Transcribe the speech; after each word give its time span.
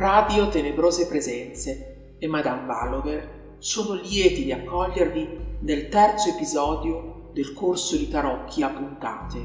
Radio 0.00 0.48
Tenebrose 0.48 1.06
Presenze 1.08 2.14
e 2.18 2.26
Madame 2.26 2.64
Ballover 2.64 3.56
sono 3.58 4.00
lieti 4.00 4.44
di 4.44 4.50
accogliervi 4.50 5.58
nel 5.60 5.90
terzo 5.90 6.30
episodio 6.30 7.28
del 7.34 7.52
corso 7.52 7.98
di 7.98 8.08
tarocchi 8.08 8.62
a 8.62 8.70
puntate. 8.70 9.38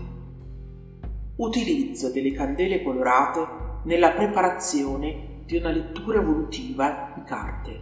Utilizzo 1.35 2.09
delle 2.09 2.31
candele 2.31 2.81
colorate 2.83 3.45
nella 3.83 4.11
preparazione 4.11 5.41
di 5.43 5.57
una 5.57 5.71
lettura 5.71 6.21
evolutiva 6.21 7.11
di 7.13 7.23
carte. 7.23 7.81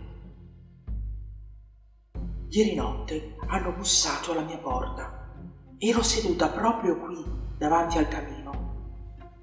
Ieri 2.49 2.73
notte 2.73 3.35
hanno 3.49 3.71
bussato 3.73 4.31
alla 4.31 4.45
mia 4.45 4.57
porta. 4.57 5.31
Ero 5.77 6.01
seduta 6.01 6.49
proprio 6.49 6.97
qui, 6.97 7.23
davanti 7.55 7.99
al 7.99 8.07
camino. 8.07 8.51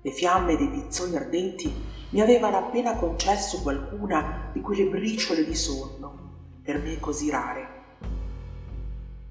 Le 0.03 0.11
fiamme 0.11 0.57
dei 0.57 0.69
pizzoni 0.69 1.15
ardenti 1.15 1.73
mi 2.11 2.21
avevano 2.21 2.57
appena 2.57 2.97
concesso 2.97 3.63
qualcuna 3.63 4.51
di 4.53 4.61
quelle 4.61 4.89
briciole 4.89 5.45
di 5.45 5.55
sonno, 5.55 6.19
per 6.63 6.81
me 6.81 6.99
così 6.99 7.31
rare. 7.31 7.79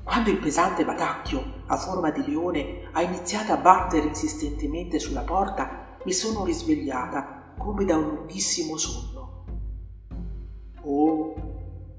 Quando 0.03 0.29
il 0.29 0.39
pesante 0.39 0.85
batacchio 0.85 1.63
a 1.67 1.77
forma 1.77 2.09
di 2.09 2.25
leone 2.25 2.89
ha 2.93 3.01
iniziato 3.01 3.51
a 3.51 3.57
battere 3.57 4.07
insistentemente 4.07 4.97
sulla 4.97 5.21
porta, 5.21 5.97
mi 6.03 6.13
sono 6.13 6.45
risvegliata 6.45 7.53
come 7.57 7.83
da 7.85 7.97
un 7.97 8.15
lunghissimo 8.15 8.77
sonno. 8.77 9.45
Oh, 10.81 11.33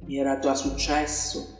mi 0.04 0.16
era 0.16 0.38
già 0.38 0.54
successo. 0.54 1.58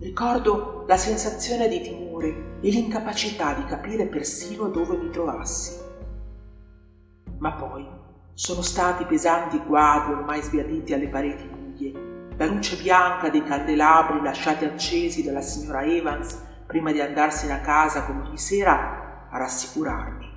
Ricordo 0.00 0.84
la 0.86 0.96
sensazione 0.96 1.68
di 1.68 1.80
timore 1.80 2.58
e 2.60 2.70
l'incapacità 2.70 3.54
di 3.54 3.64
capire 3.64 4.06
persino 4.06 4.68
dove 4.68 4.96
mi 4.96 5.10
trovassi. 5.10 5.86
Ma 7.38 7.52
poi 7.52 7.97
sono 8.38 8.62
stati 8.62 9.04
pesanti 9.04 9.58
quadri 9.58 10.12
ormai 10.12 10.40
sbiaditi 10.40 10.94
alle 10.94 11.08
pareti 11.08 11.44
buie, 11.44 12.36
la 12.36 12.46
luce 12.46 12.76
bianca 12.76 13.30
dei 13.30 13.42
candelabri 13.42 14.22
lasciati 14.22 14.64
accesi 14.64 15.24
dalla 15.24 15.40
signora 15.40 15.82
Evans 15.82 16.40
prima 16.64 16.92
di 16.92 17.00
andarsene 17.00 17.52
a 17.52 17.60
casa 17.60 18.04
come 18.04 18.28
ogni 18.28 18.38
sera 18.38 19.26
a 19.28 19.38
rassicurarmi. 19.38 20.30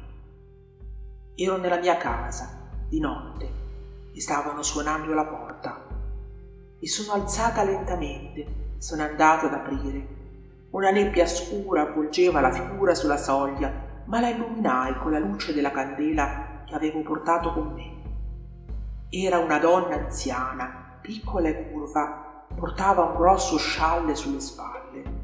Ero 1.36 1.58
nella 1.58 1.78
mia 1.78 1.96
casa, 1.98 2.72
di 2.90 3.00
notte, 3.00 3.50
e 4.12 4.20
stavano 4.20 4.64
suonando 4.64 5.12
alla 5.12 5.26
porta. 5.26 5.86
Mi 6.80 6.88
sono 6.88 7.22
alzata 7.22 7.64
lentamente, 7.64 8.78
sono 8.80 9.04
andata 9.04 9.46
ad 9.46 9.54
aprire. 9.54 10.08
Una 10.72 10.90
nebbia 10.90 11.28
scura 11.28 11.84
avvolgeva 11.84 12.42
la 12.42 12.52
figura 12.52 12.96
sulla 12.96 13.18
soglia, 13.18 13.72
ma 14.06 14.20
la 14.20 14.30
illuminai 14.30 14.98
con 14.98 15.12
la 15.12 15.20
luce 15.20 15.54
della 15.54 15.70
candela 15.70 16.51
che 16.72 16.78
avevo 16.78 17.02
portato 17.02 17.52
con 17.52 17.74
me. 17.74 18.00
Era 19.10 19.40
una 19.40 19.60
donna 19.60 19.96
anziana, 19.96 21.00
piccola 21.02 21.50
e 21.50 21.70
curva, 21.70 22.46
portava 22.56 23.04
un 23.04 23.18
grosso 23.18 23.58
scialle 23.58 24.16
sulle 24.16 24.40
spalle. 24.40 25.20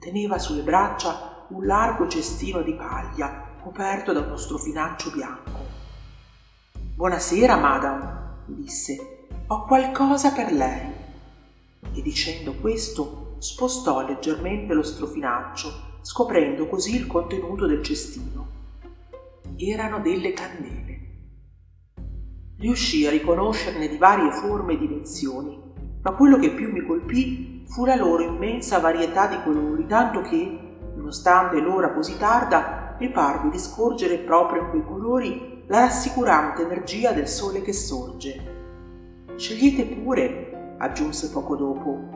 Teneva 0.00 0.36
sulle 0.38 0.62
braccia 0.62 1.46
un 1.50 1.64
largo 1.64 2.08
cestino 2.08 2.60
di 2.62 2.74
paglia 2.74 3.52
coperto 3.62 4.12
da 4.12 4.20
uno 4.20 4.36
strofinaccio 4.36 5.12
bianco. 5.12 5.60
Buonasera, 6.96 7.56
madame, 7.56 8.42
disse, 8.46 9.28
ho 9.46 9.64
qualcosa 9.66 10.32
per 10.32 10.52
lei. 10.52 10.92
E 11.92 12.02
dicendo 12.02 12.52
questo 12.54 13.36
spostò 13.38 14.04
leggermente 14.04 14.74
lo 14.74 14.82
strofinaccio, 14.82 15.98
scoprendo 16.00 16.66
così 16.66 16.96
il 16.96 17.06
contenuto 17.06 17.66
del 17.66 17.82
cestino 17.82 18.53
erano 19.56 20.00
delle 20.00 20.32
candele. 20.32 20.82
Riuscì 22.58 23.06
a 23.06 23.10
riconoscerne 23.10 23.88
di 23.88 23.96
varie 23.96 24.30
forme 24.32 24.74
e 24.74 24.78
dimensioni, 24.78 25.60
ma 26.02 26.12
quello 26.12 26.38
che 26.38 26.50
più 26.52 26.70
mi 26.70 26.84
colpì 26.84 27.64
fu 27.66 27.84
la 27.84 27.96
loro 27.96 28.22
immensa 28.22 28.78
varietà 28.78 29.26
di 29.26 29.42
colori, 29.42 29.86
tanto 29.86 30.20
che, 30.20 30.76
nonostante 30.94 31.60
l'ora 31.60 31.92
così 31.92 32.16
tarda, 32.16 32.96
mi 32.98 33.10
parve 33.10 33.50
di 33.50 33.58
scorgere 33.58 34.18
proprio 34.18 34.62
in 34.62 34.70
quei 34.70 34.84
colori 34.84 35.62
la 35.66 35.80
rassicurante 35.80 36.62
energia 36.62 37.12
del 37.12 37.26
sole 37.26 37.62
che 37.62 37.72
sorge. 37.72 38.52
Scegliete 39.36 39.86
pure, 39.86 40.76
aggiunse 40.78 41.30
poco 41.30 41.56
dopo, 41.56 42.08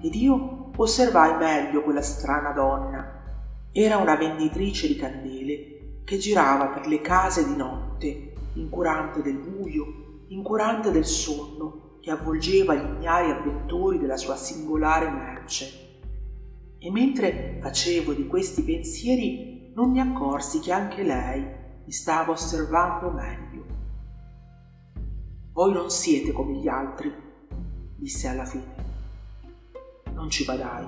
ed 0.00 0.14
io 0.14 0.70
osservai 0.76 1.36
meglio 1.36 1.82
quella 1.82 2.02
strana 2.02 2.52
donna. 2.52 3.22
Era 3.72 3.96
una 3.96 4.16
venditrice 4.16 4.86
di 4.86 4.96
candele 4.96 5.73
che 6.04 6.18
girava 6.18 6.66
per 6.66 6.86
le 6.86 7.00
case 7.00 7.46
di 7.46 7.56
notte, 7.56 8.34
incurante 8.54 9.22
del 9.22 9.38
buio, 9.38 10.24
incurante 10.28 10.90
del 10.90 11.06
sonno 11.06 11.98
che 12.00 12.10
avvolgeva 12.10 12.74
gli 12.74 12.96
ignari 12.96 13.30
avventori 13.30 13.98
della 13.98 14.18
sua 14.18 14.36
singolare 14.36 15.08
merce. 15.08 15.82
E 16.78 16.90
mentre 16.90 17.58
facevo 17.62 18.12
di 18.12 18.26
questi 18.26 18.62
pensieri 18.62 19.72
non 19.74 19.90
mi 19.90 20.00
accorsi 20.00 20.60
che 20.60 20.70
anche 20.70 21.02
lei 21.02 21.42
mi 21.84 21.92
stava 21.92 22.32
osservando 22.32 23.10
meglio. 23.10 23.64
Voi 25.52 25.72
non 25.72 25.88
siete 25.88 26.32
come 26.32 26.58
gli 26.58 26.68
altri, 26.68 27.10
disse 27.96 28.28
alla 28.28 28.44
fine. 28.44 28.74
Non 30.12 30.28
ci 30.28 30.44
badai. 30.44 30.86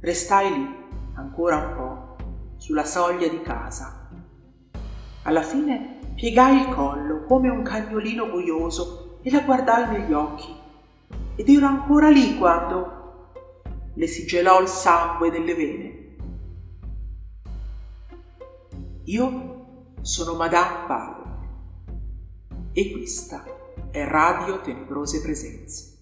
Restai 0.00 0.52
lì 0.52 0.66
ancora 1.14 1.56
un 1.56 1.76
po', 1.76 2.56
sulla 2.56 2.84
soglia 2.84 3.28
di 3.28 3.40
casa 3.40 4.03
alla 5.24 5.42
fine 5.42 5.98
piegai 6.14 6.60
il 6.60 6.74
collo 6.74 7.24
come 7.24 7.48
un 7.48 7.62
cagnolino 7.62 8.30
goioso 8.30 9.18
e 9.22 9.30
la 9.30 9.40
guardai 9.40 9.98
negli 9.98 10.12
occhi. 10.12 10.62
Ed 11.36 11.48
ero 11.48 11.66
ancora 11.66 12.08
lì 12.08 12.36
quando 12.38 13.32
le 13.94 14.06
si 14.06 14.26
gelò 14.26 14.60
il 14.60 14.68
sangue 14.68 15.30
delle 15.30 15.54
vene. 15.54 16.02
Io 19.04 19.92
sono 20.00 20.34
Madame 20.34 20.86
Paolo 20.86 21.22
e 22.72 22.90
questa 22.92 23.44
è 23.90 24.04
Radio 24.04 24.60
Tenebrose 24.60 25.20
Presenze. 25.20 25.92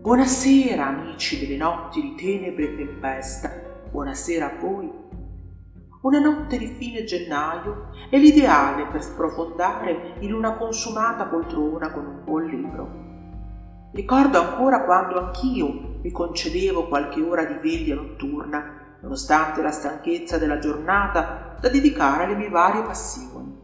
Buonasera 0.00 0.86
amici 0.86 1.38
delle 1.38 1.56
notti 1.56 2.00
di 2.00 2.14
tenebre 2.14 2.70
e 2.70 2.76
tempesta, 2.76 3.50
buonasera 3.90 4.46
a 4.46 4.58
voi 4.58 5.06
una 6.00 6.20
notte 6.20 6.58
di 6.58 6.66
fine 6.66 7.02
gennaio 7.02 7.90
è 8.08 8.18
l'ideale 8.18 8.86
per 8.86 9.02
sprofondare 9.02 10.14
in 10.20 10.32
una 10.32 10.56
consumata 10.56 11.26
poltrona 11.26 11.90
con 11.90 12.06
un 12.06 12.24
buon 12.24 12.44
libro. 12.44 13.06
Ricordo 13.92 14.40
ancora 14.40 14.84
quando 14.84 15.18
anch'io 15.18 15.98
mi 16.00 16.10
concedevo 16.12 16.86
qualche 16.86 17.20
ora 17.20 17.44
di 17.44 17.54
veglia 17.54 17.96
notturna, 17.96 18.96
nonostante 19.00 19.60
la 19.60 19.72
stanchezza 19.72 20.38
della 20.38 20.60
giornata 20.60 21.56
da 21.60 21.68
dedicare 21.68 22.24
alle 22.24 22.36
mie 22.36 22.48
varie 22.48 22.82
passioni. 22.82 23.56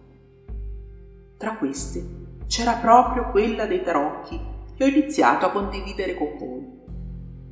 Tra 1.38 1.56
queste 1.56 2.22
c'era 2.48 2.72
proprio 2.74 3.30
quella 3.30 3.66
dei 3.66 3.82
tarocchi 3.82 4.40
che 4.74 4.82
ho 4.82 4.88
iniziato 4.88 5.46
a 5.46 5.50
condividere 5.50 6.16
con 6.16 6.36
voi. 6.36 6.82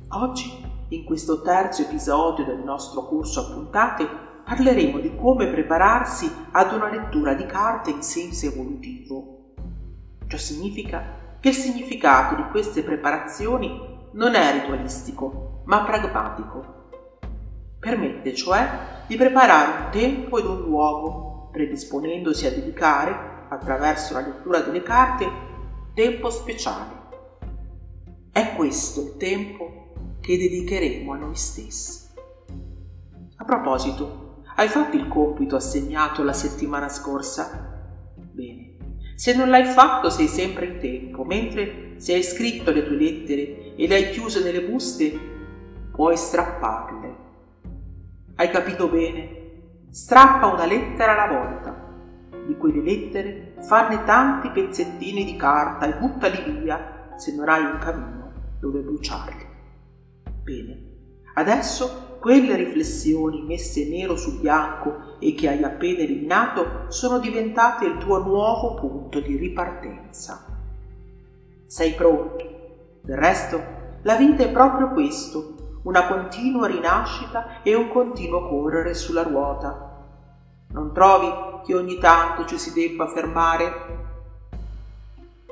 Oggi, 0.09 0.71
in 0.89 1.05
questo 1.05 1.41
terzo 1.41 1.83
episodio 1.83 2.43
del 2.43 2.59
nostro 2.59 3.05
corso 3.05 3.39
a 3.39 3.53
puntate, 3.53 4.22
parleremo 4.43 4.99
di 4.99 5.15
come 5.15 5.47
prepararsi 5.47 6.31
ad 6.51 6.73
una 6.73 6.89
lettura 6.89 7.33
di 7.33 7.45
carte 7.45 7.91
in 7.91 8.01
senso 8.01 8.47
evolutivo. 8.47 9.53
Ciò 10.27 10.37
significa 10.37 11.37
che 11.39 11.49
il 11.49 11.55
significato 11.55 12.35
di 12.35 12.43
queste 12.49 12.83
preparazioni 12.83 14.09
non 14.13 14.35
è 14.35 14.53
ritualistico, 14.53 15.61
ma 15.65 15.83
pragmatico. 15.83 16.89
Permette 17.79 18.33
cioè 18.33 18.69
di 19.07 19.15
preparare 19.15 19.83
un 19.85 19.91
tempo 19.91 20.37
ed 20.37 20.45
un 20.45 20.61
luogo, 20.61 21.49
predisponendosi 21.51 22.45
a 22.47 22.51
dedicare, 22.51 23.45
attraverso 23.49 24.13
la 24.13 24.21
lettura 24.21 24.59
delle 24.59 24.81
carte, 24.81 25.29
tempo 25.93 26.29
speciale. 26.29 27.01
È 28.31 28.55
questo 28.55 29.01
il 29.01 29.17
tempo 29.17 29.93
che 30.21 30.37
dedicheremo 30.37 31.11
a 31.11 31.17
noi 31.17 31.35
stessi. 31.35 32.07
A 33.35 33.43
proposito, 33.43 34.22
hai 34.55 34.67
fatto 34.67 34.95
il 34.95 35.07
compito 35.07 35.55
assegnato 35.55 36.23
la 36.23 36.33
settimana 36.33 36.89
scorsa? 36.89 37.71
Bene. 38.15 38.71
Se 39.15 39.35
non 39.35 39.49
l'hai 39.49 39.65
fatto 39.65 40.09
sei 40.09 40.27
sempre 40.27 40.65
in 40.65 40.79
tempo, 40.79 41.23
mentre 41.23 41.93
se 41.97 42.13
hai 42.13 42.23
scritto 42.23 42.71
le 42.71 42.83
tue 42.83 42.95
lettere 42.95 43.75
e 43.75 43.87
le 43.87 43.95
hai 43.95 44.09
chiuse 44.11 44.43
nelle 44.43 44.61
buste, 44.61 45.19
puoi 45.91 46.17
strapparle. 46.17 47.15
Hai 48.35 48.49
capito 48.49 48.89
bene? 48.89 49.41
Strappa 49.89 50.47
una 50.47 50.65
lettera 50.65 51.13
alla 51.13 51.39
volta. 51.39 51.91
Di 52.45 52.57
quelle 52.57 52.81
lettere 52.81 53.55
fanne 53.61 54.03
tanti 54.03 54.49
pezzettini 54.49 55.23
di 55.23 55.35
carta 55.35 55.85
e 55.85 55.97
buttali 55.97 56.59
via 56.59 57.13
se 57.15 57.33
non 57.35 57.47
hai 57.47 57.63
un 57.63 57.77
camino 57.79 58.31
dove 58.59 58.79
bruciarli. 58.79 59.47
Bene. 60.43 60.91
Adesso 61.35 62.12
quelle 62.23 62.55
riflessioni 62.55 63.41
messe 63.41 63.85
nero 63.89 64.15
su 64.15 64.39
bianco 64.39 65.17
e 65.19 65.33
che 65.33 65.49
hai 65.49 65.61
appena 65.61 66.03
eliminato 66.03 66.85
sono 66.87 67.19
diventate 67.19 67.85
il 67.85 67.97
tuo 67.97 68.19
nuovo 68.19 68.75
punto 68.75 69.19
di 69.19 69.35
ripartenza. 69.35 70.45
Sei 71.67 71.91
pronto. 71.91 72.51
Del 73.01 73.17
resto, 73.17 73.61
la 74.03 74.15
vita 74.15 74.41
è 74.41 74.51
proprio 74.53 74.91
questo, 74.91 75.81
una 75.83 76.07
continua 76.07 76.67
rinascita 76.67 77.61
e 77.61 77.75
un 77.75 77.89
continuo 77.89 78.47
correre 78.47 78.93
sulla 78.93 79.23
ruota. 79.23 80.05
Non 80.69 80.93
trovi 80.93 81.27
che 81.65 81.75
ogni 81.75 81.97
tanto 81.97 82.45
ci 82.45 82.57
si 82.57 82.71
debba 82.71 83.05
fermare? 83.07 83.71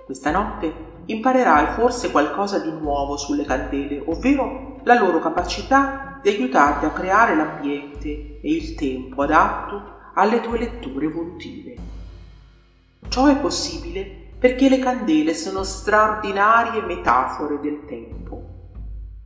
Questa 0.06 0.32
notte 0.32 0.74
imparerai 1.04 1.74
forse 1.74 2.12
qualcosa 2.12 2.60
di 2.60 2.72
nuovo 2.72 3.18
sulle 3.18 3.44
candele, 3.44 4.02
ovvero 4.06 4.71
la 4.84 5.00
loro 5.00 5.20
capacità 5.20 6.20
di 6.22 6.30
aiutarti 6.30 6.86
a 6.86 6.92
creare 6.92 7.36
l'ambiente 7.36 8.40
e 8.42 8.52
il 8.52 8.76
tempo 8.76 9.22
adatto 9.22 10.00
alle 10.14 10.42
tue 10.42 10.60
letture 10.60 11.06
evolutive. 11.06 11.76
Ciò 13.08 13.28
è 13.28 13.38
possibile 13.38 14.30
perché 14.40 14.70
le 14.70 14.80
candele 14.80 15.34
sono 15.34 15.64
straordinarie 15.64 16.82
metafore 16.82 17.60
del 17.60 17.86
tempo. 17.86 18.44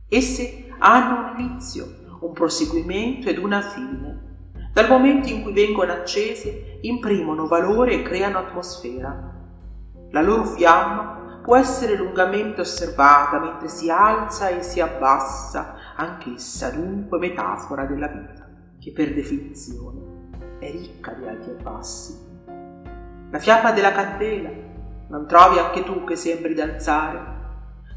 Esse 0.08 0.68
hanno 0.78 1.32
un 1.32 1.40
inizio, 1.40 1.86
un 2.20 2.32
proseguimento 2.32 3.28
ed 3.28 3.38
una 3.38 3.60
fine. 3.60 4.24
Dal 4.72 4.88
momento 4.88 5.28
in 5.28 5.42
cui 5.42 5.52
vengono 5.52 5.92
accese, 5.92 6.78
imprimono 6.82 7.46
valore 7.46 7.94
e 7.94 8.02
creano 8.02 8.38
atmosfera. 8.38 9.34
La 10.10 10.20
loro 10.20 10.44
fiamma 10.44 11.25
può 11.46 11.56
essere 11.56 11.94
lungamente 11.94 12.62
osservata 12.62 13.38
mentre 13.38 13.68
si 13.68 13.88
alza 13.88 14.48
e 14.48 14.62
si 14.62 14.80
abbassa, 14.80 15.76
anch'essa 15.94 16.70
dunque 16.70 17.20
metafora 17.20 17.84
della 17.84 18.08
vita, 18.08 18.48
che 18.80 18.90
per 18.90 19.14
definizione 19.14 20.00
è 20.58 20.68
ricca 20.72 21.12
di 21.12 21.24
alti 21.24 21.50
e 21.50 21.62
bassi. 21.62 22.18
La 23.30 23.38
fiamma 23.38 23.70
della 23.70 23.92
candela, 23.92 24.50
non 25.08 25.28
trovi 25.28 25.60
anche 25.60 25.84
tu 25.84 26.02
che 26.02 26.16
sembri 26.16 26.52
danzare? 26.52 27.34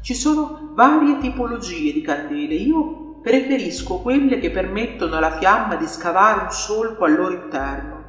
Ci 0.00 0.14
sono 0.14 0.70
varie 0.74 1.18
tipologie 1.18 1.92
di 1.92 2.02
candele, 2.02 2.54
io 2.54 3.18
preferisco 3.20 3.98
quelle 3.98 4.38
che 4.38 4.52
permettono 4.52 5.16
alla 5.16 5.38
fiamma 5.38 5.74
di 5.74 5.88
scavare 5.88 6.42
un 6.42 6.50
solco 6.52 7.02
al 7.02 7.16
loro 7.16 7.34
interno, 7.34 8.04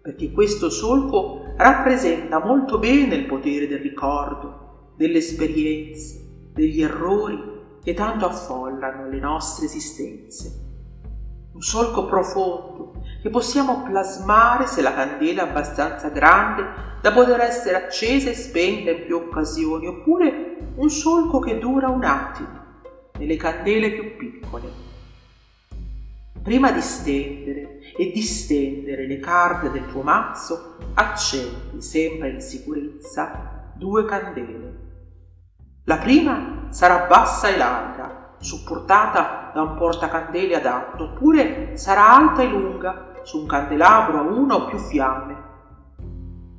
perché 0.00 0.32
questo 0.32 0.70
solco 0.70 1.52
rappresenta 1.58 2.42
molto 2.42 2.78
bene 2.78 3.16
il 3.16 3.26
potere 3.26 3.66
del 3.68 3.80
ricordo, 3.80 4.68
delle 5.00 5.16
esperienze, 5.16 6.50
degli 6.52 6.82
errori 6.82 7.78
che 7.82 7.94
tanto 7.94 8.26
affollano 8.26 9.08
le 9.08 9.18
nostre 9.18 9.64
esistenze. 9.64 10.68
Un 11.54 11.62
solco 11.62 12.04
profondo 12.04 13.02
che 13.22 13.30
possiamo 13.30 13.82
plasmare 13.82 14.66
se 14.66 14.82
la 14.82 14.92
candela 14.92 15.46
è 15.46 15.48
abbastanza 15.48 16.10
grande 16.10 16.64
da 17.00 17.12
poter 17.12 17.40
essere 17.40 17.76
accesa 17.76 18.28
e 18.28 18.34
spenta 18.34 18.90
in 18.90 19.06
più 19.06 19.16
occasioni, 19.16 19.86
oppure 19.86 20.58
un 20.74 20.90
solco 20.90 21.38
che 21.38 21.58
dura 21.58 21.88
un 21.88 22.04
attimo 22.04 22.58
nelle 23.18 23.36
candele 23.36 23.92
più 23.92 24.16
piccole. 24.18 24.68
Prima 26.42 26.72
di 26.72 26.80
stendere 26.82 27.78
e 27.96 28.12
distendere 28.12 29.06
le 29.06 29.18
carte 29.18 29.70
del 29.70 29.86
tuo 29.86 30.02
mazzo, 30.02 30.76
accendi 30.92 31.80
sempre 31.80 32.32
in 32.32 32.40
sicurezza 32.42 33.72
due 33.78 34.04
candele 34.04 34.79
la 35.84 35.96
prima 35.96 36.66
sarà 36.68 37.06
bassa 37.06 37.48
e 37.48 37.56
larga, 37.56 38.34
supportata 38.38 39.50
da 39.54 39.62
un 39.62 39.76
portacandele 39.76 40.54
adatto, 40.56 41.04
oppure 41.04 41.76
sarà 41.76 42.14
alta 42.14 42.42
e 42.42 42.48
lunga, 42.48 43.12
su 43.22 43.40
un 43.40 43.46
candelabro 43.46 44.18
a 44.18 44.22
una 44.22 44.54
o 44.54 44.66
più 44.66 44.78
fiamme. 44.78 45.48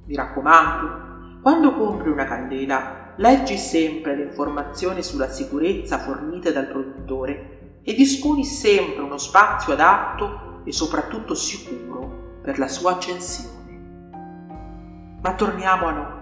Mi 0.05 0.15
raccomando, 0.15 1.39
quando 1.41 1.73
compri 1.73 2.09
una 2.09 2.25
candela, 2.25 3.13
leggi 3.17 3.57
sempre 3.57 4.15
le 4.15 4.23
informazioni 4.23 5.03
sulla 5.03 5.29
sicurezza 5.29 5.97
fornite 5.97 6.51
dal 6.51 6.67
produttore 6.67 7.79
e 7.83 7.93
disponi 7.93 8.43
sempre 8.43 9.01
uno 9.01 9.17
spazio 9.17 9.73
adatto 9.73 10.61
e 10.63 10.71
soprattutto 10.71 11.33
sicuro 11.33 12.39
per 12.41 12.59
la 12.59 12.67
sua 12.67 12.91
accensione. 12.91 13.59
Ma 15.21 15.33
torniamo 15.33 15.85
a 15.87 15.91
noi. 15.91 16.20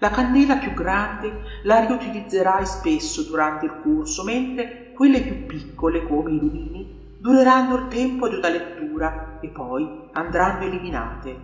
La 0.00 0.08
candela 0.08 0.56
più 0.56 0.72
grande 0.72 1.60
la 1.64 1.84
riutilizzerai 1.84 2.64
spesso 2.64 3.22
durante 3.22 3.66
il 3.66 3.80
corso, 3.82 4.24
mentre 4.24 4.92
quelle 4.94 5.20
più 5.20 5.44
piccole, 5.44 6.06
come 6.06 6.30
i 6.30 6.38
lumini, 6.38 7.16
dureranno 7.18 7.76
il 7.76 7.88
tempo 7.88 8.26
di 8.26 8.36
una 8.36 8.48
lettura 8.48 9.38
e 9.42 9.48
poi 9.48 10.08
andranno 10.12 10.64
eliminate. 10.64 11.36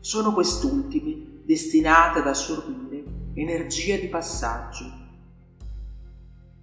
Sono 0.00 0.32
quest'ultime 0.32 1.42
destinate 1.44 2.18
ad 2.18 2.26
assorbire 2.26 3.04
energia 3.34 3.96
di 3.96 4.08
passaggio. 4.08 4.84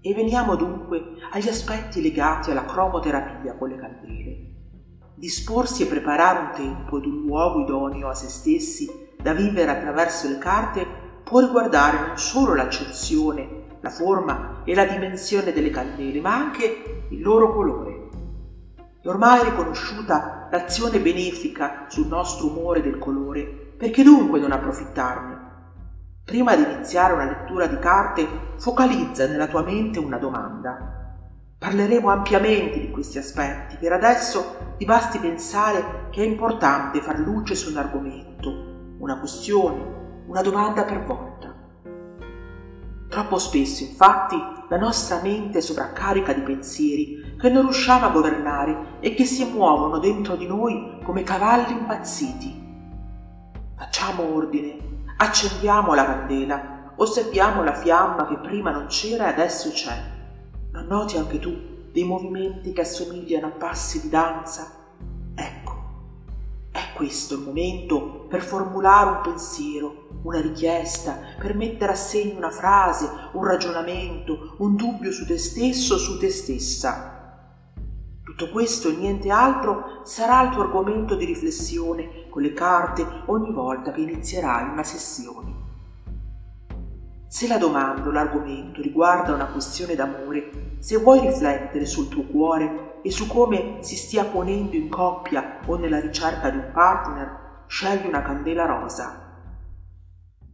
E 0.01 0.13
veniamo 0.13 0.57
dunque 0.57 1.13
agli 1.31 1.47
aspetti 1.47 2.01
legati 2.01 2.51
alla 2.51 2.65
cromoterapia 2.65 3.55
con 3.55 3.69
le 3.69 3.77
candele. 3.77 4.37
Disporsi 5.15 5.83
e 5.83 5.87
preparare 5.87 6.39
un 6.39 6.51
tempo 6.53 6.97
ed 6.97 7.05
un 7.05 7.21
luogo 7.21 7.61
idoneo 7.61 8.09
a 8.09 8.13
se 8.13 8.27
stessi 8.27 9.05
da 9.21 9.33
vivere 9.33 9.71
attraverso 9.71 10.29
le 10.29 10.37
carte 10.37 10.96
può 11.27 11.41
riguardare 11.41 12.07
non 12.07 12.17
solo 12.17 12.55
l'accezione, 12.55 13.65
la 13.81 13.89
forma 13.89 14.61
e 14.63 14.73
la 14.73 14.85
dimensione 14.85 15.51
delle 15.51 15.69
candele, 15.69 16.21
ma 16.21 16.33
anche 16.33 17.05
il 17.09 17.21
loro 17.21 17.53
colore. 17.53 18.09
È 19.01 19.07
ormai 19.07 19.43
riconosciuta 19.43 20.47
l'azione 20.49 20.99
benefica 20.99 21.85
sul 21.89 22.07
nostro 22.07 22.47
umore 22.47 22.81
del 22.81 22.97
colore, 22.97 23.43
perché 23.77 24.03
dunque 24.03 24.39
non 24.39 24.53
approfittarne? 24.53 25.35
Prima 26.23 26.55
di 26.55 26.63
iniziare 26.63 27.13
una 27.13 27.25
lettura 27.25 27.67
di 27.67 27.77
carte, 27.77 28.27
focalizza 28.57 29.27
nella 29.27 29.47
tua 29.47 29.63
mente 29.63 29.99
una 29.99 30.17
domanda. 30.17 31.15
Parleremo 31.59 32.09
ampiamente 32.09 32.79
di 32.79 32.89
questi 32.89 33.17
aspetti, 33.17 33.75
per 33.77 33.91
adesso 33.91 34.75
ti 34.77 34.85
basti 34.85 35.19
pensare 35.19 36.07
che 36.09 36.21
è 36.21 36.25
importante 36.25 37.01
far 37.01 37.19
luce 37.19 37.55
su 37.55 37.71
un 37.71 37.77
argomento, 37.77 38.95
una 38.99 39.19
questione, 39.19 40.06
una 40.27 40.41
domanda 40.41 40.83
per 40.83 41.05
volta. 41.05 41.55
Troppo 43.09 43.37
spesso, 43.37 43.83
infatti, 43.83 44.37
la 44.69 44.77
nostra 44.77 45.21
mente 45.21 45.59
è 45.59 45.61
sovraccarica 45.61 46.33
di 46.33 46.41
pensieri 46.41 47.35
che 47.39 47.49
non 47.49 47.63
riusciamo 47.63 48.05
a 48.05 48.09
governare 48.09 48.97
e 48.99 49.13
che 49.13 49.23
si 49.23 49.45
muovono 49.45 49.97
dentro 49.99 50.35
di 50.35 50.45
noi 50.45 50.99
come 51.03 51.23
cavalli 51.23 51.71
impazziti. 51.71 52.65
Facciamo 53.77 54.35
ordine, 54.35 55.03
accendiamo 55.17 55.93
la 55.93 56.05
candela, 56.05 56.93
osserviamo 56.97 57.63
la 57.63 57.73
fiamma 57.73 58.27
che 58.27 58.37
prima 58.39 58.71
non 58.71 58.87
c'era 58.87 59.27
e 59.27 59.33
adesso 59.33 59.69
c'è. 59.71 59.95
Non 60.73 60.87
noti 60.87 61.17
anche 61.17 61.39
tu 61.39 61.55
dei 61.93 62.03
movimenti 62.03 62.73
che 62.73 62.81
assomigliano 62.81 63.47
a 63.47 63.51
passi 63.51 64.01
di 64.01 64.09
danza? 64.09 64.76
Questo 66.97 67.35
il 67.35 67.41
momento 67.41 68.25
per 68.27 68.41
formulare 68.41 69.17
un 69.17 69.21
pensiero, 69.21 70.07
una 70.23 70.41
richiesta, 70.41 71.19
per 71.37 71.53
mettere 71.53 71.91
a 71.91 71.95
segno 71.95 72.37
una 72.37 72.49
frase, 72.49 73.07
un 73.33 73.43
ragionamento, 73.43 74.55
un 74.57 74.75
dubbio 74.75 75.11
su 75.11 75.27
te 75.27 75.37
stesso 75.37 75.93
o 75.93 75.97
su 75.97 76.17
te 76.17 76.31
stessa. 76.31 77.45
Tutto 78.23 78.49
questo 78.49 78.89
e 78.89 78.95
niente 78.95 79.29
altro 79.29 80.01
sarà 80.05 80.41
il 80.41 80.49
tuo 80.49 80.63
argomento 80.63 81.13
di 81.13 81.25
riflessione 81.25 82.29
con 82.31 82.41
le 82.41 82.53
carte 82.53 83.05
ogni 83.27 83.53
volta 83.53 83.91
che 83.91 84.01
inizierai 84.01 84.67
una 84.67 84.83
sessione. 84.83 85.66
Se 87.29 87.45
la 87.45 87.57
domanda 87.57 88.07
o 88.07 88.11
l'argomento 88.11 88.81
riguarda 88.81 89.33
una 89.33 89.47
questione 89.47 89.95
d'amore, 89.95 90.77
se 90.79 90.95
vuoi 90.95 91.19
riflettere 91.19 91.85
sul 91.85 92.07
tuo 92.07 92.23
cuore 92.23 93.01
e 93.03 93.11
su 93.11 93.27
come 93.27 93.79
si 93.81 93.97
stia 93.97 94.23
ponendo 94.23 94.77
in 94.77 94.87
coppia 94.87 95.59
o 95.65 95.75
nella 95.75 95.99
ricerca 95.99 96.49
di 96.49 96.57
un 96.57 96.71
partner, 96.73 97.65
scegli 97.67 98.07
una 98.07 98.21
candela 98.21 98.65
rosa. 98.65 99.25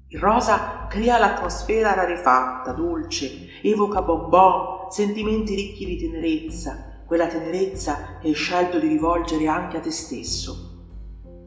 Il 0.08 0.20
rosa 0.20 0.88
crea 0.90 1.20
l'atmosfera 1.20 1.94
rarefatta, 1.94 2.72
dolce, 2.72 3.62
evoca 3.62 4.02
bonbon, 4.02 4.90
sentimenti 4.90 5.54
ricchi 5.54 5.86
di 5.86 5.98
tenerezza, 5.98 7.04
quella 7.06 7.28
tenerezza 7.28 8.18
che 8.20 8.30
hai 8.30 8.34
scelto 8.34 8.80
di 8.80 8.88
rivolgere 8.88 9.48
anche 9.48 9.78
a 9.78 9.80
te 9.80 9.92
stesso. 9.92 10.73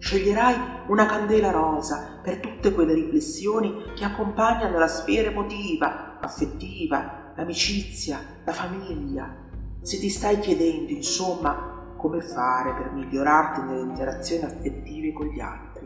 Sceglierai 0.07 0.55
una 0.87 1.05
candela 1.05 1.51
rosa 1.51 2.21
per 2.23 2.39
tutte 2.39 2.73
quelle 2.73 2.95
riflessioni 2.95 3.91
che 3.97 4.05
accompagnano 4.05 4.79
la 4.79 4.87
sfera 4.87 5.31
emotiva, 5.31 6.21
affettiva, 6.21 7.33
l'amicizia, 7.35 8.21
la 8.45 8.53
famiglia, 8.53 9.35
se 9.83 9.99
ti 9.99 10.09
stai 10.09 10.39
chiedendo, 10.39 10.93
insomma, 10.93 11.95
come 11.97 12.21
fare 12.21 12.75
per 12.75 12.93
migliorarti 12.93 13.63
nelle 13.63 13.81
interazioni 13.81 14.45
affettive 14.45 15.13
con 15.13 15.27
gli 15.27 15.41
altri. 15.41 15.85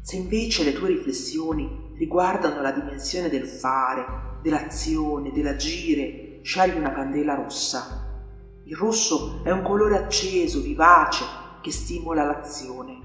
Se 0.00 0.16
invece 0.16 0.64
le 0.64 0.72
tue 0.72 0.88
riflessioni 0.88 1.92
riguardano 1.96 2.60
la 2.60 2.72
dimensione 2.72 3.28
del 3.28 3.46
fare, 3.46 4.40
dell'azione, 4.42 5.30
dell'agire, 5.30 6.40
scegli 6.42 6.76
una 6.76 6.90
candela 6.90 7.36
rossa. 7.36 8.04
Il 8.64 8.74
rosso 8.74 9.44
è 9.44 9.52
un 9.52 9.62
colore 9.62 9.96
acceso, 9.96 10.60
vivace, 10.60 11.46
che 11.60 11.70
stimola 11.70 12.24
l'azione. 12.24 13.00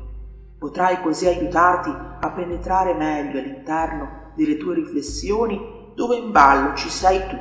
Potrai 0.58 1.02
così 1.02 1.28
aiutarti 1.28 1.90
a 1.90 2.32
penetrare 2.32 2.94
meglio 2.94 3.40
all'interno 3.40 4.32
delle 4.36 4.58
tue 4.58 4.76
riflessioni 4.76 5.92
dove 5.96 6.16
in 6.16 6.32
ballo 6.32 6.76
ci 6.76 6.90
sei 6.90 7.28
tu, 7.28 7.38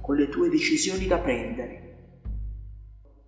con 0.00 0.16
le 0.16 0.28
tue 0.28 0.48
decisioni 0.48 1.06
da 1.06 1.18
prendere. 1.18 1.80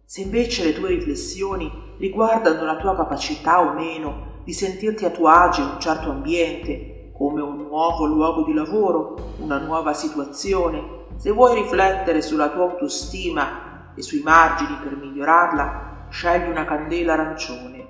Se 0.05 0.21
invece 0.21 0.65
le 0.65 0.75
tue 0.75 0.89
riflessioni 0.89 1.95
riguardano 1.99 2.65
la 2.65 2.77
tua 2.77 2.95
capacità 2.95 3.61
o 3.61 3.73
meno 3.73 4.41
di 4.45 4.53
sentirti 4.53 5.05
a 5.05 5.11
tuo 5.11 5.29
agio 5.29 5.62
in 5.62 5.69
un 5.69 5.81
certo 5.81 6.11
ambiente, 6.11 7.12
come 7.15 7.41
un 7.41 7.57
nuovo 7.62 8.05
luogo 8.07 8.45
di 8.45 8.53
lavoro, 8.53 9.35
una 9.39 9.59
nuova 9.59 9.93
situazione, 9.93 11.01
se 11.17 11.31
vuoi 11.31 11.55
riflettere 11.55 12.21
sulla 12.21 12.51
tua 12.51 12.62
autostima 12.62 13.93
e 13.95 14.03
sui 14.03 14.21
margini 14.21 14.77
per 14.83 14.97
migliorarla, 14.97 15.92
scegli 16.12 16.49
una 16.49 16.66
candela 16.66 17.14
arancione. 17.14 17.88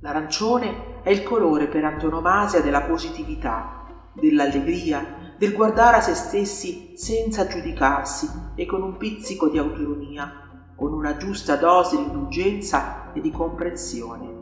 L'arancione 0.00 1.02
è 1.02 1.10
il 1.10 1.22
colore 1.22 1.68
per 1.68 1.84
antonomasia 1.84 2.60
della 2.60 2.82
positività, 2.82 3.86
dell'allegria, 4.12 5.34
del 5.38 5.52
guardare 5.52 5.98
a 5.98 6.00
se 6.00 6.14
stessi 6.14 6.94
senza 6.96 7.46
giudicarsi 7.46 8.28
e 8.56 8.66
con 8.66 8.82
un 8.82 8.96
pizzico 8.96 9.48
di 9.48 9.58
autoironia 9.58 10.40
con 10.74 10.92
una 10.92 11.16
giusta 11.16 11.56
dose 11.56 11.96
di 11.96 12.02
indulgenza 12.02 13.12
e 13.14 13.20
di 13.22 13.30
comprensione. 13.30 14.34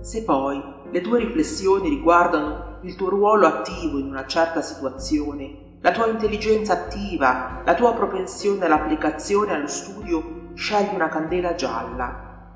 Se 0.00 0.24
poi 0.24 0.60
le 0.90 1.00
tue 1.00 1.20
riflessioni 1.20 1.88
riguardano 1.88 2.78
il 2.82 2.96
tuo 2.96 3.08
ruolo 3.08 3.46
attivo 3.46 3.98
in 3.98 4.06
una 4.06 4.26
certa 4.26 4.60
situazione, 4.60 5.76
la 5.80 5.92
tua 5.92 6.08
intelligenza 6.08 6.72
attiva, 6.72 7.62
la 7.64 7.74
tua 7.74 7.92
propensione 7.92 8.64
all'applicazione 8.64 9.52
e 9.52 9.54
allo 9.54 9.68
studio, 9.68 10.41
scegli 10.54 10.94
una 10.94 11.08
candela 11.08 11.54
gialla. 11.54 12.50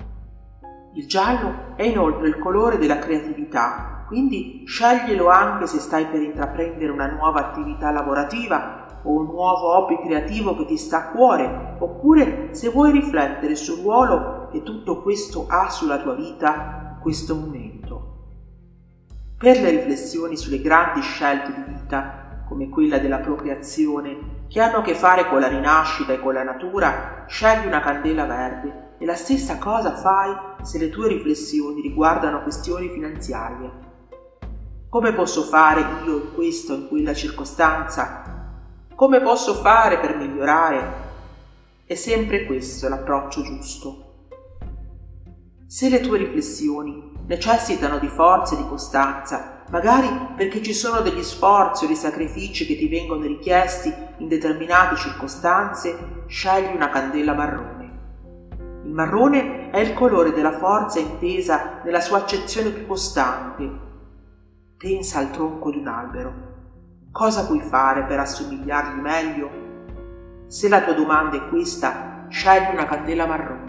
Il 0.93 1.07
giallo 1.07 1.75
è 1.75 1.83
inoltre 1.83 2.27
il 2.27 2.37
colore 2.39 2.77
della 2.77 2.99
creatività, 2.99 4.05
quindi 4.07 4.63
sceglielo 4.65 5.29
anche 5.29 5.67
se 5.67 5.79
stai 5.79 6.05
per 6.07 6.21
intraprendere 6.21 6.91
una 6.91 7.07
nuova 7.07 7.49
attività 7.49 7.91
lavorativa 7.91 9.01
o 9.03 9.11
un 9.11 9.25
nuovo 9.25 9.75
hobby 9.75 10.01
creativo 10.01 10.55
che 10.55 10.65
ti 10.65 10.77
sta 10.77 10.97
a 10.97 11.09
cuore, 11.09 11.75
oppure 11.79 12.49
se 12.51 12.69
vuoi 12.69 12.91
riflettere 12.91 13.55
sul 13.55 13.81
ruolo 13.81 14.47
che 14.51 14.63
tutto 14.63 15.01
questo 15.01 15.45
ha 15.47 15.69
sulla 15.69 15.99
tua 15.99 16.15
vita 16.15 16.93
in 16.95 17.01
questo 17.01 17.35
momento. 17.35 18.15
Per 19.37 19.59
le 19.59 19.69
riflessioni 19.69 20.35
sulle 20.35 20.61
grandi 20.61 21.01
scelte 21.01 21.53
di 21.53 21.73
vita, 21.73 22.26
come 22.47 22.69
quella 22.69 22.99
della 22.99 23.19
procreazione, 23.19 24.45
che 24.47 24.61
hanno 24.61 24.77
a 24.77 24.81
che 24.81 24.95
fare 24.95 25.27
con 25.27 25.39
la 25.39 25.47
rinascita 25.47 26.13
e 26.13 26.19
con 26.19 26.33
la 26.33 26.43
natura, 26.43 27.25
scegli 27.27 27.67
una 27.67 27.81
candela 27.81 28.25
verde 28.25 28.95
e 28.97 29.05
la 29.05 29.15
stessa 29.15 29.57
cosa 29.57 29.95
fai 29.95 30.35
se 30.63 30.77
le 30.77 30.89
tue 30.89 31.07
riflessioni 31.07 31.81
riguardano 31.81 32.41
questioni 32.41 32.89
finanziarie. 32.89 33.85
Come 34.89 35.13
posso 35.13 35.43
fare 35.43 35.81
io 36.05 36.15
in 36.15 36.33
questa 36.33 36.73
o 36.73 36.77
in 36.77 36.87
quella 36.87 37.13
circostanza 37.13 38.35
come 38.97 39.21
posso 39.21 39.53
fare 39.53 39.99
per 39.99 40.17
migliorare? 40.17 40.93
È 41.85 41.93
sempre 41.93 42.47
questo 42.47 42.89
l'approccio 42.89 43.43
giusto. 43.43 44.29
Se 45.67 45.87
le 45.87 45.99
tue 45.99 46.17
riflessioni 46.17 47.11
necessitano 47.27 47.99
di 47.99 48.07
forza 48.07 48.55
e 48.55 48.57
di 48.57 48.67
costanza, 48.67 49.63
magari 49.69 50.07
perché 50.35 50.61
ci 50.63 50.73
sono 50.73 51.01
degli 51.01 51.21
sforzi 51.21 51.83
o 51.83 51.87
dei 51.87 51.95
sacrifici 51.95 52.65
che 52.65 52.75
ti 52.75 52.87
vengono 52.87 53.21
richiesti 53.21 53.93
in 54.17 54.27
determinate 54.27 54.95
circostanze, 54.95 56.23
scegli 56.27 56.73
una 56.73 56.89
candela 56.89 57.33
marrone. 57.33 57.85
Il 58.83 58.93
marrone 58.93 59.69
è 59.69 59.79
il 59.79 59.93
colore 59.93 60.31
della 60.31 60.57
forza 60.57 60.99
intesa 60.99 61.81
nella 61.83 61.99
sua 61.99 62.17
accezione 62.17 62.69
più 62.69 62.87
costante. 62.87 63.85
Pensa 64.77 65.19
al 65.19 65.31
tronco 65.31 65.69
di 65.71 65.77
un 65.77 65.87
albero 65.87 66.47
Cosa 67.17 67.47
puoi 67.47 67.61
fare 67.61 68.03
per 68.03 68.19
assomigliargli 68.19 68.99
meglio? 68.99 69.49
Se 70.45 70.69
la 70.69 70.83
tua 70.83 70.93
domanda 70.93 71.35
è 71.35 71.49
questa, 71.49 72.27
scegli 72.29 72.71
una 72.71 72.85
candela 72.85 73.25
marrone. 73.25 73.66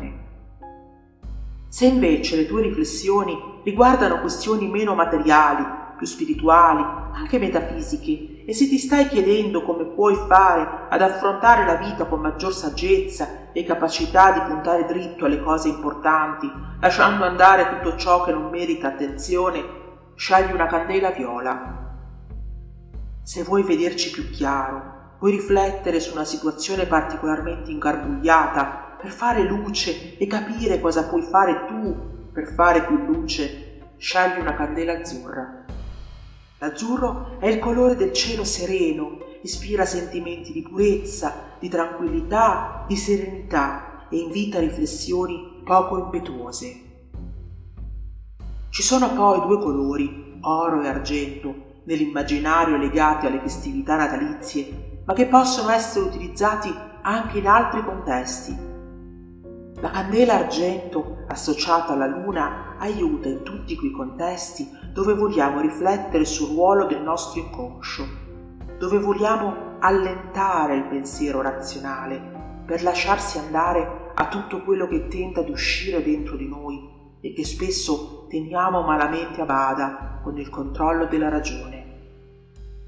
Se 1.70 1.84
invece 1.84 2.36
le 2.36 2.46
tue 2.46 2.62
riflessioni 2.62 3.60
riguardano 3.62 4.20
questioni 4.20 4.68
meno 4.68 4.94
materiali, 4.94 5.64
più 5.98 6.06
spirituali, 6.06 6.82
anche 7.12 7.38
metafisiche, 7.38 8.44
e 8.46 8.54
se 8.54 8.68
ti 8.68 8.78
stai 8.78 9.06
chiedendo 9.08 9.62
come 9.62 9.84
puoi 9.84 10.14
fare 10.14 10.86
ad 10.88 11.02
affrontare 11.02 11.66
la 11.66 11.74
vita 11.74 12.06
con 12.06 12.20
maggior 12.20 12.54
saggezza 12.54 13.50
e 13.52 13.64
capacità 13.64 14.32
di 14.32 14.40
puntare 14.40 14.86
dritto 14.86 15.26
alle 15.26 15.42
cose 15.42 15.68
importanti, 15.68 16.50
lasciando 16.80 17.24
andare 17.24 17.68
tutto 17.68 17.96
ciò 17.96 18.24
che 18.24 18.32
non 18.32 18.48
merita 18.48 18.88
attenzione, 18.88 19.62
scegli 20.14 20.52
una 20.52 20.66
candela 20.66 21.10
viola. 21.10 21.96
Se 23.22 23.42
vuoi 23.42 23.62
vederci 23.62 24.10
più 24.10 24.30
chiaro, 24.30 25.16
vuoi 25.18 25.32
riflettere 25.32 26.00
su 26.00 26.14
una 26.14 26.24
situazione 26.24 26.86
particolarmente 26.86 27.70
ingarbugliata 27.70 28.87
per 29.00 29.10
fare 29.10 29.42
luce 29.44 30.18
e 30.18 30.26
capire 30.26 30.80
cosa 30.80 31.08
puoi 31.08 31.22
fare 31.22 31.66
tu 31.66 32.30
per 32.32 32.52
fare 32.54 32.84
più 32.84 32.96
luce, 32.96 33.94
scegli 33.96 34.40
una 34.40 34.54
candela 34.54 34.98
azzurra. 34.98 35.64
L'azzurro 36.58 37.38
è 37.38 37.46
il 37.46 37.58
colore 37.58 37.96
del 37.96 38.12
cielo 38.12 38.44
sereno, 38.44 39.18
ispira 39.42 39.84
sentimenti 39.84 40.52
di 40.52 40.62
purezza, 40.62 41.56
di 41.58 41.68
tranquillità, 41.68 42.84
di 42.86 42.96
serenità 42.96 44.06
e 44.08 44.18
invita 44.18 44.58
riflessioni 44.58 45.62
poco 45.64 45.98
impetuose. 45.98 46.82
Ci 48.70 48.82
sono 48.82 49.12
poi 49.12 49.40
due 49.40 49.58
colori, 49.58 50.38
oro 50.40 50.82
e 50.82 50.88
argento, 50.88 51.66
nell'immaginario 51.84 52.76
legati 52.76 53.26
alle 53.26 53.40
festività 53.40 53.96
natalizie, 53.96 55.02
ma 55.04 55.14
che 55.14 55.26
possono 55.26 55.70
essere 55.70 56.04
utilizzati 56.04 56.72
anche 57.02 57.38
in 57.38 57.46
altri 57.46 57.82
contesti. 57.84 58.67
La 59.80 59.90
candela 59.90 60.34
argento 60.34 61.18
associata 61.28 61.92
alla 61.92 62.08
luna 62.08 62.76
aiuta 62.78 63.28
in 63.28 63.44
tutti 63.44 63.76
quei 63.76 63.92
contesti 63.92 64.68
dove 64.92 65.14
vogliamo 65.14 65.60
riflettere 65.60 66.24
sul 66.24 66.48
ruolo 66.48 66.86
del 66.86 67.00
nostro 67.00 67.40
inconscio, 67.40 68.04
dove 68.76 68.98
vogliamo 68.98 69.76
allentare 69.78 70.74
il 70.74 70.84
pensiero 70.86 71.42
razionale 71.42 72.62
per 72.66 72.82
lasciarsi 72.82 73.38
andare 73.38 74.10
a 74.14 74.26
tutto 74.26 74.64
quello 74.64 74.88
che 74.88 75.06
tenta 75.06 75.42
di 75.42 75.52
uscire 75.52 76.02
dentro 76.02 76.36
di 76.36 76.48
noi 76.48 77.16
e 77.20 77.32
che 77.32 77.44
spesso 77.44 78.26
teniamo 78.28 78.82
malamente 78.82 79.40
a 79.40 79.44
bada 79.44 80.18
con 80.24 80.36
il 80.38 80.50
controllo 80.50 81.06
della 81.06 81.28
ragione. 81.28 81.86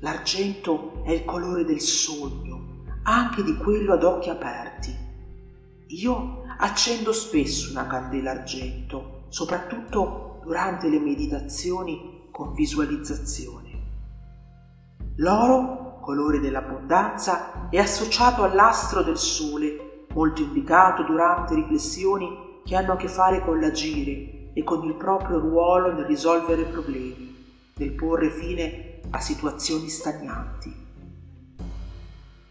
L'argento 0.00 1.02
è 1.04 1.12
il 1.12 1.24
colore 1.24 1.64
del 1.64 1.80
sogno, 1.80 2.82
anche 3.04 3.44
di 3.44 3.54
quello 3.54 3.92
ad 3.92 4.02
occhi 4.02 4.28
aperti. 4.28 4.92
Io 5.86 6.39
accendo 6.62 7.12
spesso 7.12 7.70
una 7.70 7.86
candela 7.86 8.32
argento, 8.32 9.24
soprattutto 9.28 10.40
durante 10.44 10.88
le 10.88 10.98
meditazioni 10.98 12.28
con 12.30 12.52
visualizzazione. 12.52 13.68
L'oro, 15.16 15.98
colore 16.00 16.38
dell'abbondanza, 16.38 17.68
è 17.70 17.78
associato 17.78 18.42
all'astro 18.42 19.02
del 19.02 19.16
sole, 19.16 20.06
molto 20.12 20.42
indicato 20.42 21.02
durante 21.02 21.54
riflessioni 21.54 22.60
che 22.64 22.76
hanno 22.76 22.92
a 22.92 22.96
che 22.96 23.08
fare 23.08 23.42
con 23.42 23.58
l'agire 23.58 24.52
e 24.52 24.62
con 24.62 24.84
il 24.84 24.94
proprio 24.94 25.38
ruolo 25.38 25.92
nel 25.92 26.04
risolvere 26.04 26.64
problemi, 26.64 27.72
nel 27.76 27.92
porre 27.92 28.30
fine 28.30 29.00
a 29.10 29.20
situazioni 29.20 29.88
stagnanti. 29.88 30.74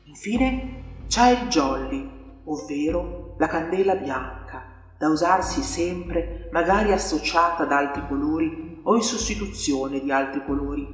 Infine 0.06 0.84
c'è 1.08 1.42
il 1.42 1.48
jolly, 1.48 2.10
ovvero 2.46 3.19
la 3.39 3.48
candela 3.48 3.96
bianca, 3.96 4.65
da 4.98 5.08
usarsi 5.08 5.62
sempre 5.62 6.50
magari 6.51 6.91
associata 6.91 7.63
ad 7.63 7.72
altri 7.72 8.05
colori 8.05 8.81
o 8.84 8.96
in 8.96 9.01
sostituzione 9.01 10.01
di 10.01 10.12
altri 10.12 10.43
colori. 10.46 10.86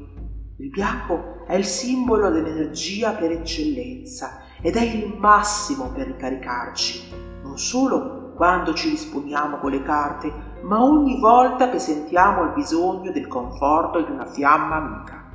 Il 0.57 0.69
bianco 0.69 1.43
è 1.47 1.55
il 1.55 1.65
simbolo 1.65 2.29
dell'energia 2.29 3.13
per 3.13 3.31
eccellenza 3.31 4.41
ed 4.61 4.75
è 4.75 4.83
il 4.83 5.15
massimo 5.17 5.89
per 5.89 6.05
ricaricarci, 6.05 7.41
non 7.41 7.57
solo 7.57 8.33
quando 8.35 8.75
ci 8.75 8.91
disponiamo 8.91 9.57
con 9.57 9.71
le 9.71 9.81
carte, 9.81 10.31
ma 10.61 10.83
ogni 10.83 11.19
volta 11.19 11.71
che 11.71 11.79
sentiamo 11.79 12.43
il 12.43 12.53
bisogno 12.53 13.11
del 13.11 13.27
conforto 13.27 14.03
di 14.03 14.11
una 14.11 14.27
fiamma 14.27 14.75
amica. 14.75 15.31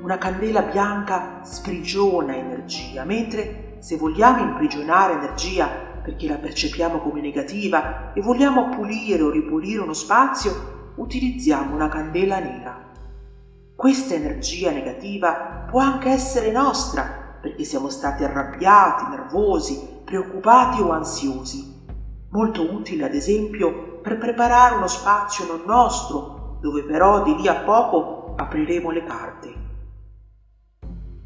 Una 0.00 0.16
candela 0.16 0.62
bianca 0.62 1.40
sprigiona 1.42 2.36
energia, 2.36 3.04
mentre 3.04 3.69
se 3.80 3.96
vogliamo 3.96 4.42
imprigionare 4.42 5.14
energia 5.14 5.88
perché 6.02 6.28
la 6.28 6.36
percepiamo 6.36 7.00
come 7.00 7.20
negativa 7.20 8.12
e 8.12 8.20
vogliamo 8.20 8.68
pulire 8.68 9.22
o 9.22 9.30
ripulire 9.30 9.80
uno 9.80 9.92
spazio, 9.92 10.92
utilizziamo 10.96 11.74
una 11.74 11.88
candela 11.88 12.38
nera. 12.38 12.88
Questa 13.74 14.14
energia 14.14 14.70
negativa 14.70 15.66
può 15.68 15.80
anche 15.80 16.10
essere 16.10 16.50
nostra 16.50 17.38
perché 17.40 17.64
siamo 17.64 17.88
stati 17.88 18.22
arrabbiati, 18.22 19.08
nervosi, 19.08 20.00
preoccupati 20.04 20.82
o 20.82 20.90
ansiosi, 20.90 21.86
molto 22.30 22.74
utile 22.74 23.06
ad 23.06 23.14
esempio 23.14 23.98
per 24.02 24.18
preparare 24.18 24.74
uno 24.74 24.88
spazio 24.88 25.46
non 25.46 25.62
nostro, 25.64 26.58
dove 26.60 26.82
però 26.82 27.22
di 27.22 27.36
lì 27.36 27.48
a 27.48 27.62
poco 27.62 28.34
apriremo 28.36 28.90
le 28.90 29.04
carte. 29.04 29.54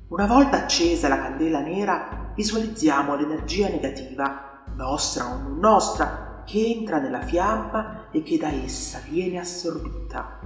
Una 0.08 0.26
volta 0.26 0.58
accesa 0.58 1.08
la 1.08 1.18
candela 1.18 1.60
nera, 1.60 2.23
visualizziamo 2.34 3.14
l'energia 3.14 3.68
negativa, 3.68 4.62
nostra 4.74 5.32
o 5.32 5.38
non 5.38 5.58
nostra, 5.58 6.42
che 6.44 6.64
entra 6.64 6.98
nella 6.98 7.22
fiamma 7.22 8.10
e 8.10 8.22
che 8.22 8.36
da 8.36 8.48
essa 8.48 9.00
viene 9.08 9.38
assorbita. 9.38 10.40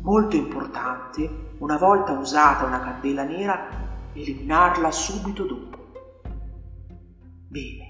Molto 0.00 0.36
importante, 0.36 1.54
una 1.58 1.76
volta 1.76 2.12
usata 2.12 2.64
una 2.64 2.80
candela 2.80 3.24
nera, 3.24 3.68
eliminarla 4.12 4.90
subito 4.90 5.44
dopo. 5.44 5.92
Bene, 7.48 7.86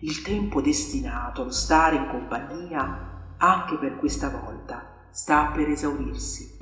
il 0.00 0.22
tempo 0.22 0.60
destinato 0.60 1.42
allo 1.42 1.50
stare 1.50 1.96
in 1.96 2.08
compagnia, 2.08 3.34
anche 3.38 3.76
per 3.76 3.98
questa 3.98 4.28
volta, 4.28 5.06
sta 5.10 5.50
per 5.54 5.68
esaurirsi. 5.68 6.56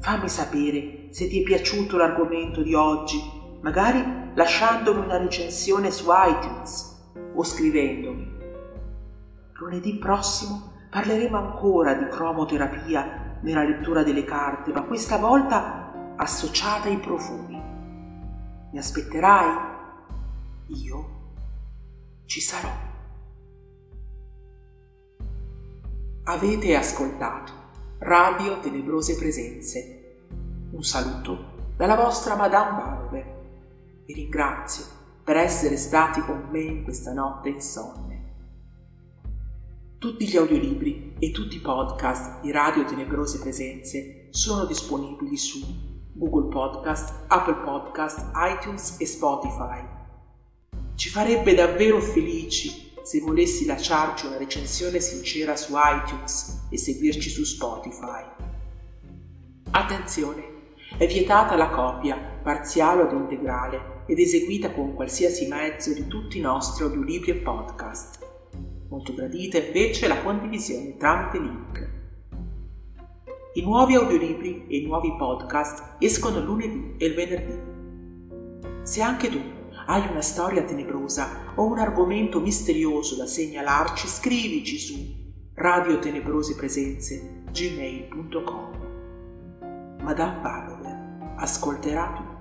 Fammi 0.00 0.28
sapere 0.28 1.08
se 1.10 1.28
ti 1.28 1.40
è 1.40 1.42
piaciuto 1.44 1.96
l'argomento 1.96 2.62
di 2.62 2.74
oggi, 2.74 3.20
magari 3.62 4.30
lasciandomi 4.34 5.04
una 5.04 5.16
recensione 5.16 5.90
su 5.90 6.06
iTunes 6.10 7.00
o 7.34 7.42
scrivendomi. 7.42 8.40
Lunedì 9.54 9.96
prossimo 9.98 10.72
parleremo 10.90 11.36
ancora 11.36 11.94
di 11.94 12.06
cromoterapia 12.08 13.38
nella 13.40 13.62
lettura 13.64 14.02
delle 14.02 14.24
carte, 14.24 14.72
ma 14.72 14.82
questa 14.82 15.16
volta 15.16 16.14
associata 16.16 16.88
ai 16.88 16.98
profumi. 16.98 17.60
Mi 18.72 18.78
aspetterai? 18.78 19.70
Io 20.66 21.20
ci 22.26 22.40
sarò. 22.40 22.70
Avete 26.24 26.76
ascoltato 26.76 27.52
Radio 27.98 28.58
Tenebrose 28.60 29.16
Presenze. 29.16 30.16
Un 30.70 30.82
saluto 30.82 31.50
dalla 31.76 31.96
vostra 31.96 32.36
Madame 32.36 32.76
Barbe. 32.76 33.31
Vi 34.04 34.14
ringrazio 34.14 34.84
per 35.22 35.36
essere 35.36 35.76
stati 35.76 36.20
con 36.20 36.48
me 36.50 36.60
in 36.60 36.82
questa 36.82 37.12
notte 37.12 37.48
insonne. 37.50 38.20
Tutti 39.98 40.26
gli 40.26 40.36
audiolibri 40.36 41.14
e 41.20 41.30
tutti 41.30 41.56
i 41.56 41.60
podcast 41.60 42.40
di 42.40 42.50
Radio 42.50 42.84
Tenebrose 42.84 43.38
Presenze 43.38 44.26
sono 44.30 44.64
disponibili 44.64 45.36
su 45.36 45.60
Google 46.14 46.48
Podcast, 46.48 47.26
Apple 47.28 47.62
Podcast, 47.62 48.30
iTunes 48.34 48.96
e 48.98 49.06
Spotify. 49.06 49.86
Ci 50.96 51.08
farebbe 51.08 51.54
davvero 51.54 52.00
felici 52.00 52.92
se 53.02 53.20
volessi 53.20 53.64
lasciarci 53.64 54.26
una 54.26 54.38
recensione 54.38 54.98
sincera 55.00 55.54
su 55.54 55.74
iTunes 55.76 56.66
e 56.70 56.76
seguirci 56.76 57.30
su 57.30 57.44
Spotify. 57.44 58.24
Attenzione! 59.70 60.51
È 60.96 61.06
vietata 61.06 61.56
la 61.56 61.70
copia, 61.70 62.16
parziale 62.16 63.02
o 63.02 63.12
integrale, 63.12 64.02
ed 64.06 64.18
eseguita 64.18 64.72
con 64.72 64.94
qualsiasi 64.94 65.48
mezzo 65.48 65.94
di 65.94 66.06
tutti 66.06 66.38
i 66.38 66.42
nostri 66.42 66.84
audiolibri 66.84 67.30
e 67.30 67.36
podcast. 67.36 68.18
Molto 68.88 69.14
gradita 69.14 69.58
invece 69.58 70.06
la 70.06 70.20
condivisione 70.22 70.96
tramite 70.98 71.38
link. 71.38 71.90
I 73.54 73.62
nuovi 73.62 73.94
audiolibri 73.94 74.66
e 74.68 74.76
i 74.76 74.86
nuovi 74.86 75.14
podcast 75.16 75.96
escono 75.98 76.40
lunedì 76.40 76.94
e 76.98 77.06
il 77.06 77.14
venerdì. 77.14 77.58
Se 78.82 79.00
anche 79.00 79.30
tu 79.30 79.40
hai 79.86 80.06
una 80.10 80.20
storia 80.20 80.62
tenebrosa 80.62 81.54
o 81.54 81.64
un 81.64 81.78
argomento 81.78 82.38
misterioso 82.38 83.16
da 83.16 83.26
segnalarci, 83.26 84.06
scrivici 84.06 84.78
su 84.78 84.94
radiotenebrosepresenze 85.54 87.44
gmail.com. 87.50 88.80
Madame 90.02 90.40
Valover 90.40 90.71
ascolterà. 91.42 92.31